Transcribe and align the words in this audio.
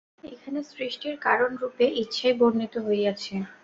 এখানে 0.31 0.59
সৃষ্টির 0.71 1.15
কারণরূপে 1.25 1.85
ইচ্ছাই 2.01 2.33
বর্ণিত 2.39 2.73
হইয়াছে। 2.85 3.33